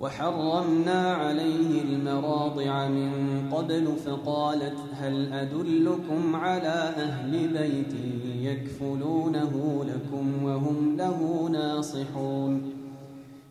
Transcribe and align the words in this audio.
وحرمنا 0.00 1.12
عليه 1.14 1.82
المراضع 1.82 2.88
من 2.88 3.12
قبل 3.52 3.86
فقالت 4.06 4.76
هل 4.92 5.32
أدلكم 5.32 6.36
على 6.36 6.94
أهل 6.96 7.48
بيت 7.48 7.94
يكفلونه 8.40 9.84
لكم 9.84 10.44
وهم 10.44 10.96
له 10.96 11.48
ناصحون؟ 11.52 12.72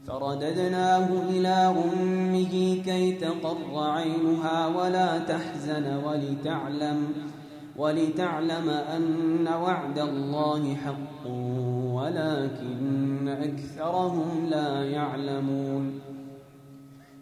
فرددناه 0.08 1.08
إلى 1.30 1.76
أمه 1.86 2.82
كي 2.86 3.12
تقر 3.12 3.80
عينها 3.80 4.68
ولا 4.68 5.18
تحزن 5.18 6.04
ولتعلم 6.06 7.08
ولتعلم 7.78 8.70
أن 8.70 9.48
وعد 9.48 10.00
الله 10.00 10.76
حق 10.76 11.28
ولكن 11.94 13.28
أكثرهم 13.28 14.46
لا 14.50 14.84
يعلمون. 14.84 16.09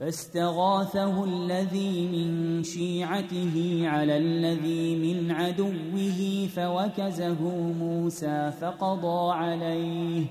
فاستغاثه 0.00 1.24
الذي 1.24 2.08
من 2.08 2.62
شيعته 2.62 3.82
على 3.84 4.16
الذي 4.16 4.96
من 4.96 5.30
عدوه 5.30 6.48
فوكزه 6.56 7.42
موسى 7.80 8.52
فقضى 8.60 9.32
عليه. 9.34 10.26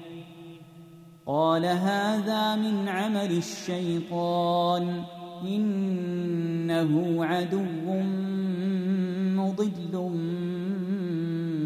قال 1.28 1.66
هذا 1.66 2.56
من 2.56 2.90
عمل 2.90 3.38
الشيطان 3.38 5.04
إنه 5.44 7.26
عدو 7.26 7.64
مضل 9.38 10.12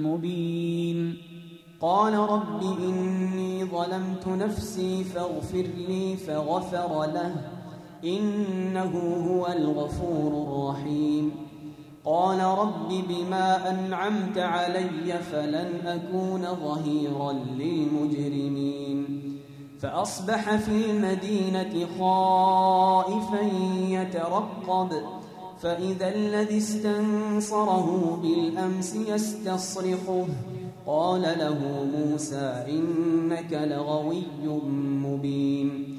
مبين. 0.04 1.18
قال 1.82 2.14
رب 2.14 2.62
إني 2.80 3.66
ظلمت 3.66 4.28
نفسي 4.28 5.04
فاغفر 5.04 5.66
لي 5.88 6.18
فغفر 6.18 7.06
له. 7.06 7.59
إنه 8.04 9.24
هو 9.30 9.48
الغفور 9.48 10.44
الرحيم. 10.44 11.32
قال 12.06 12.40
رب 12.40 12.90
بما 13.10 13.70
أنعمت 13.70 14.38
علي 14.38 15.20
فلن 15.32 15.88
أكون 15.88 16.42
ظهيرا 16.42 17.34
للمجرمين. 17.34 19.08
فأصبح 19.80 20.56
في 20.56 20.92
المدينة 20.92 21.88
خائفا 22.00 23.42
يترقب 23.88 24.90
فإذا 25.60 26.16
الذي 26.16 26.58
استنصره 26.58 28.20
بالأمس 28.22 28.96
يستصرخه. 28.96 30.26
قال 30.88 31.22
له 31.22 31.86
موسى 31.96 32.66
إنك 32.70 33.54
لغوي 33.54 34.24
مبين. 35.06 35.99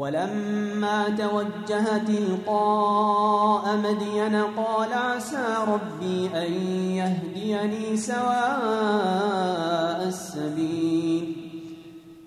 ولما 0.00 1.08
توجه 1.08 1.98
تلقاء 1.98 3.76
مدين 3.76 4.36
قال 4.36 4.92
عسى 4.92 5.56
ربي 5.68 6.30
أن 6.34 6.52
يهديني 6.96 7.96
سواء 7.96 8.38
السبيل 10.08 11.36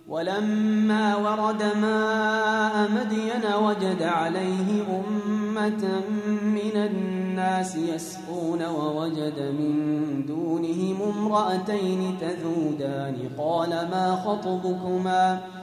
ولما 0.08 1.16
ورد 1.16 1.64
ماء 1.81 2.90
مدين 2.92 3.54
وجد 3.64 4.04
عليه 4.04 4.84
أمة 5.00 6.02
من 6.44 6.76
الناس 6.76 7.76
يسقون 7.76 8.66
ووجد 8.66 9.40
من 9.40 10.26
دونهم 10.26 11.02
امرأتين 11.02 12.18
تذودان 12.22 13.16
قال 13.38 13.69
ما 13.69 14.16
خطبكما؟ 14.26 15.42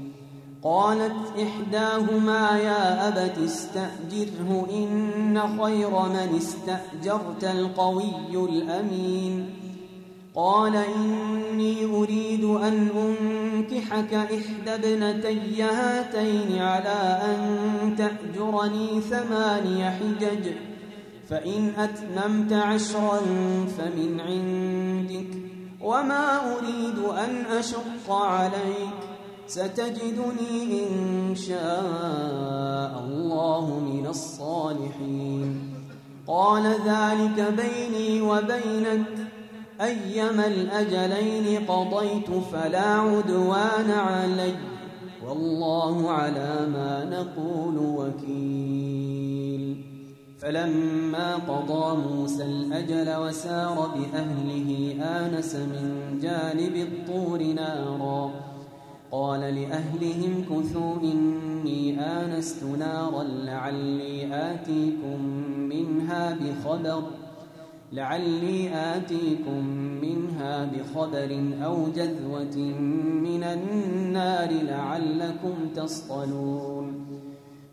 قالت 0.63 1.13
إحداهما 1.41 2.57
يا 2.57 3.07
أبت 3.07 3.37
استأجره 3.37 4.67
إن 4.73 5.41
خير 5.61 5.89
من 5.89 6.37
استأجرت 6.37 7.43
القوي 7.43 8.49
الأمين. 8.49 9.53
قال 10.35 10.75
إني 10.75 11.85
أريد 11.85 12.43
أن 12.43 12.87
أنكحك 12.95 14.13
إحدى 14.13 14.75
ابنتي 14.75 15.63
هاتين 15.63 16.61
على 16.61 17.19
أن 17.25 17.95
تأجرني 17.97 19.01
ثماني 19.01 19.91
حجج 19.91 20.51
فإن 21.29 21.73
أتممت 21.77 22.53
عشرا 22.53 23.19
فمن 23.77 24.19
عندك 24.19 25.37
وما 25.81 26.55
أريد 26.55 26.99
أن 26.99 27.45
أشق 27.45 28.11
عليك. 28.11 29.10
ستجدني 29.51 30.87
إن 30.87 31.35
شاء 31.35 33.03
الله 33.05 33.79
من 33.79 34.07
الصالحين. 34.07 35.73
قال 36.27 36.63
ذلك 36.63 37.53
بيني 37.57 38.21
وبينك. 38.21 39.05
أيما 39.81 40.47
الأجلين 40.47 41.65
قضيت 41.65 42.29
فلا 42.53 42.79
عدوان 42.79 43.91
علي. 43.91 44.53
والله 45.27 46.11
على 46.11 46.67
ما 46.73 47.05
نقول 47.05 47.77
وكيل. 47.77 49.83
فلما 50.39 51.35
قضى 51.35 51.97
موسى 51.97 52.43
الأجل 52.43 53.15
وسار 53.15 53.91
بأهله 53.95 54.95
آنس 55.01 55.55
من 55.55 56.19
جانب 56.21 56.75
الطور 56.75 57.43
نارا. 57.43 58.50
قال 59.11 59.39
لأهلهم 59.39 60.45
كثوا 60.49 60.95
إني 61.03 61.99
آنست 61.99 62.63
نارا 62.63 63.23
لعلي 63.23 64.27
آتيكم 64.31 65.21
منها 65.69 66.37
بخبر 66.41 67.03
لعلي 67.91 68.69
آتيكم 68.73 69.65
منها 70.01 70.65
بخبر 70.65 71.53
أو 71.65 71.87
جذوة 71.95 72.57
من 73.23 73.43
النار 73.43 74.49
لعلكم 74.51 75.53
تصطلون. 75.75 77.05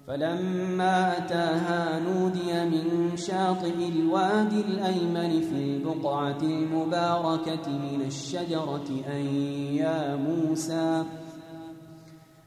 فلما 0.06 1.18
أتاها 1.18 2.00
نودي 2.00 2.64
من 2.64 3.16
شاطئ 3.16 3.88
الوادي 3.88 4.60
الأيمن 4.60 5.40
في 5.40 5.54
البقعة 5.54 6.38
المباركة 6.42 7.68
من 7.68 8.04
الشجرة 8.06 8.88
أن 9.08 9.26
يا 9.74 10.16
موسى 10.16 11.04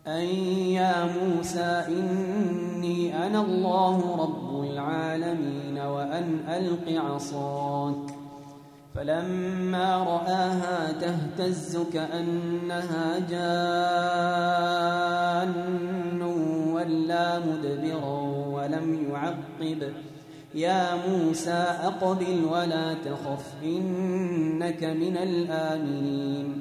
أن 0.07 0.25
يا 0.73 1.05
موسى 1.05 1.85
إني 1.87 3.27
أنا 3.27 3.41
الله 3.41 4.15
رب 4.15 4.63
العالمين 4.63 5.77
وأن 5.77 6.39
ألق 6.49 7.01
عصاك. 7.01 7.95
فلما 8.95 9.97
رآها 9.97 10.91
تهتز 10.91 11.77
كأنها 11.93 13.19
جان 13.29 13.71
ولا 16.73 17.39
مدبرا 17.39 18.21
ولم 18.47 19.11
يعقب. 19.11 19.93
يا 20.55 20.95
موسى 21.07 21.65
أقبل 21.83 22.45
ولا 22.51 22.93
تخف 22.93 23.53
إنك 23.63 24.83
من 24.83 25.17
الآمنين. 25.17 26.60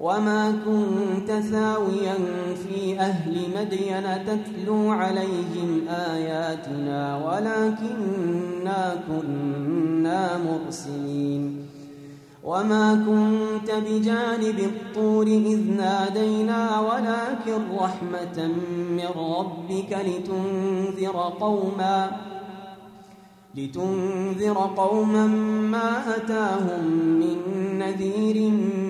وما 0.00 0.60
كنت 0.64 1.30
ثاويا 1.30 2.14
في 2.54 3.00
أهل 3.00 3.36
مدين 3.56 4.24
تتلو 4.26 4.90
عليهم 4.90 5.88
آياتنا 5.88 7.16
ولكنا 7.16 9.02
كنا 9.08 10.38
مرسلين 10.38 11.66
وما 12.44 12.94
كنت 12.94 13.70
بجانب 13.70 14.58
الطور 14.58 15.26
إذ 15.26 15.70
نادينا 15.70 16.80
ولكن 16.80 17.76
رحمة 17.76 18.48
من 18.90 19.08
ربك 19.16 19.98
لتنذر 20.06 21.32
قوما 21.40 22.10
لتنذر 23.54 24.70
قوما 24.76 25.26
ما 25.70 26.16
أتاهم 26.16 26.84
من 27.20 27.38
نذير 27.78 28.50
من 28.50 28.89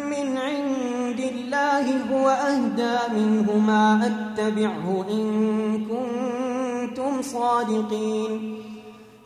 الله 1.31 2.03
هو 2.13 2.29
أهدى 2.29 2.97
منهما 3.15 3.83
أتبعه 4.05 5.05
إن 5.11 5.85
كنتم 5.85 7.21
صادقين. 7.21 8.57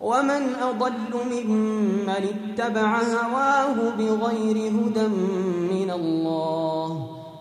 ومن 0.00 0.54
أضل 0.62 1.12
ممن 1.30 2.08
اتبع 2.08 2.98
هواه 2.98 3.74
بغير 3.98 4.56
هدى 4.56 5.06
من 5.72 5.90
الله. 5.90 7.07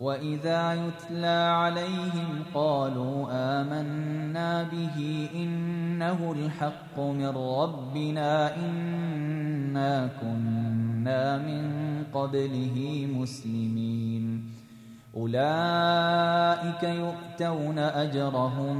وإذا 0.00 0.74
يتلى 0.74 1.54
عليهم 1.56 2.44
قالوا 2.54 3.26
آمنا 3.30 4.62
به 4.62 5.28
إنه 5.34 6.32
الحق 6.32 6.98
من 6.98 7.36
ربنا 7.36 8.56
إنا 8.56 10.10
كنا 10.20 11.38
من 11.38 11.64
قبله 12.14 13.06
مسلمين 13.14 14.50
أولئك 15.16 16.82
يؤتون 16.82 17.78
أجرهم 17.78 18.76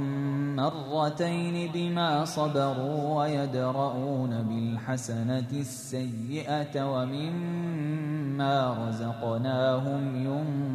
مرتين 0.55 1.71
بما 1.73 2.25
صبروا 2.25 3.19
ويدرؤون 3.19 4.43
بالحسنة 4.43 5.51
السيئة 5.51 6.93
ومما 6.93 8.87
رزقناهم 8.87 10.15
ينفقون 10.15 10.74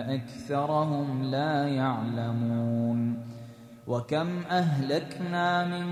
أكثرهم 0.00 1.22
لا 1.22 1.68
يعلمون 1.68 3.18
وكم 3.86 4.42
أهلكنا 4.50 5.64
من 5.64 5.86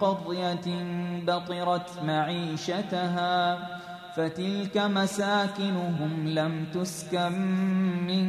قرية 0.00 0.84
بطرت 1.26 2.02
معيشتها 2.02 3.58
فتلك 4.16 4.76
مساكنهم 4.78 6.28
لم 6.28 6.64
تسكن 6.74 7.32
من 8.06 8.28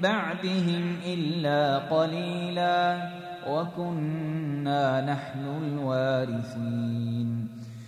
بعدهم 0.00 0.96
إلا 1.06 1.78
قليلا 1.78 3.10
وكنا 3.48 5.00
نحن 5.12 5.44
الوارثين 5.62 7.35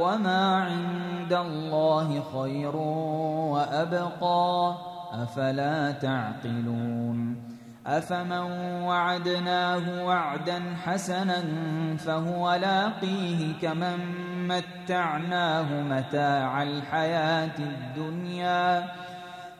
وما 0.00 0.62
عند 0.62 1.32
الله 1.32 2.22
خير 2.32 2.76
وابقى 3.52 4.74
افلا 5.12 5.90
تعقلون 5.90 7.36
افمن 7.86 8.82
وعدناه 8.82 10.04
وعدا 10.04 10.62
حسنا 10.84 11.44
فهو 11.98 12.54
لاقيه 12.54 13.52
كمن 13.62 13.98
متعناه 14.48 15.82
متاع 15.82 16.62
الحياة 16.62 17.58
الدنيا 17.58 18.84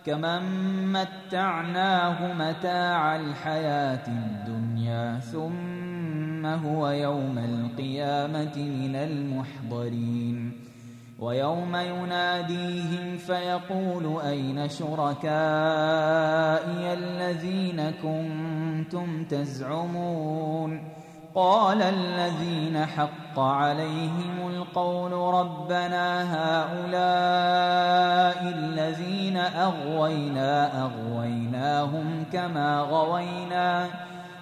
كمن 0.06 0.42
متعناه 0.92 2.32
متاع 2.32 3.16
الحياة 3.16 4.06
الدنيا 4.08 5.18
ثم 5.18 5.93
هو 6.46 6.88
يوم 6.88 7.38
القيامة 7.38 8.56
من 8.56 8.96
المحضرين. 8.96 10.52
ويوم 11.18 11.76
يناديهم 11.76 13.16
فيقول 13.16 14.20
أين 14.20 14.68
شركائي 14.68 15.32
الذين 16.92 17.90
كنتم 18.02 19.24
تزعمون؟ 19.24 20.94
قال 21.34 21.82
الذين 21.82 22.86
حق 22.86 23.40
عليهم 23.40 24.48
القول 24.48 25.12
ربنا 25.12 26.22
هؤلاء 26.34 26.94
الذين 28.56 29.36
أغوينا 29.36 30.82
أغويناهم 30.82 32.24
كما 32.32 32.80
غوينا. 32.80 33.88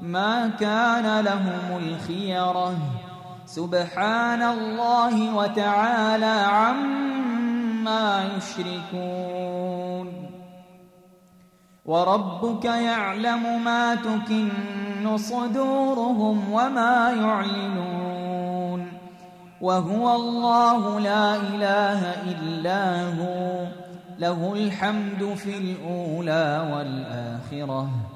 ما 0.00 0.48
كان 0.48 1.24
لهم 1.24 1.76
الخيرة. 1.76 2.74
سبحان 3.46 4.42
الله 4.42 5.34
وتعالى 5.36 6.46
عما 6.48 8.24
يشركون. 8.36 10.12
وربك 11.84 12.64
يعلم 12.64 13.64
ما 13.64 13.94
تكن 13.94 15.16
صدورهم 15.16 16.52
وما 16.52 17.10
يعلنون. 17.10 18.88
وهو 19.60 20.14
الله 20.14 21.00
لا 21.00 21.36
إله 21.36 22.22
إلا 22.22 23.02
هو. 23.02 23.66
له 24.18 24.52
الحمد 24.52 25.34
في 25.34 25.58
الأولى 25.58 26.74
والآخرة. 26.74 28.15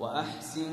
وأحسن 0.00 0.70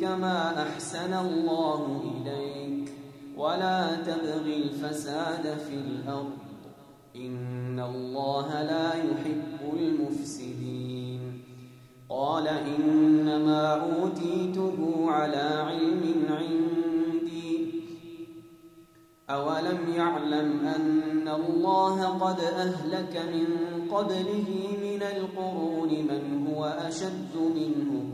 كما 0.00 0.62
أحسن 0.62 1.14
الله 1.14 2.02
إليك 2.16 2.92
ولا 3.36 3.96
تبغ 3.96 4.46
الفساد 4.46 5.58
في 5.58 5.74
الأرض 5.74 6.38
إن 7.16 7.80
الله 7.80 8.62
لا 8.62 8.94
يحب 8.94 9.78
المفسدين. 9.78 11.42
قال 12.08 12.48
إنما 12.48 13.74
أوتيته 13.74 15.10
على 15.10 15.64
علم 15.68 16.26
عندي. 16.30 17.84
أولم 19.30 19.78
يعلم 19.96 20.66
أن 20.66 21.28
الله 21.28 22.04
قد 22.04 22.40
أهلك 22.40 23.22
من 23.34 23.48
قبله 23.90 24.48
من 24.82 25.02
القرون 25.02 25.88
من 25.88 26.46
هو 26.46 26.64
أشد 26.64 27.36
منه 27.36 28.13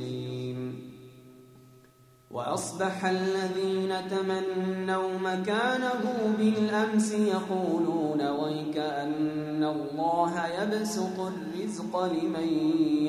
وأصبح 2.33 3.05
الذين 3.05 3.93
تمنوا 4.09 5.19
مكانه 5.19 6.35
بالأمس 6.37 7.11
يقولون 7.11 8.27
ويك 8.27 8.77
أن 8.77 9.63
الله 9.63 10.47
يبسط 10.47 11.19
الرزق 11.19 12.05
لمن 12.05 12.47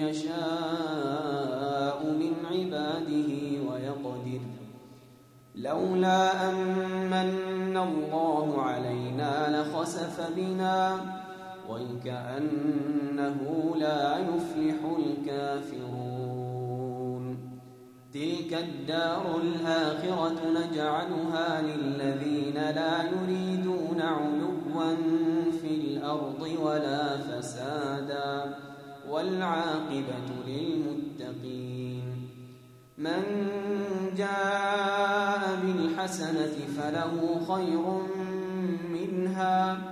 يشاء 0.03 1.23
من 2.05 2.33
عباده 2.51 3.31
ويقدر. 3.71 4.41
لولا 5.55 6.51
أمن 6.51 7.77
الله 7.77 8.63
علينا 8.63 9.63
لخسف 9.63 10.31
بنا 10.37 11.01
ويكأنه 11.69 13.41
لا 13.77 14.19
يفلح 14.19 14.79
الكافرون. 14.99 16.12
تلك 18.15 18.53
الدار 18.53 19.41
الآخرة 19.43 20.41
نجعلها 20.51 21.63
للذين 21.63 22.55
لا 22.55 23.03
يريدون 23.03 24.01
علوا 24.01 24.97
في 25.61 25.75
الأرض 25.75 26.57
ولا 26.63 27.19
فسادا 27.19 28.55
والعاقبة 29.09 30.29
للمتقين. 30.47 32.05
من 32.99 33.23
جاء 34.17 35.59
بالحسنة 35.63 36.57
فله 36.77 37.41
خير 37.55 37.85
منها 38.89 39.92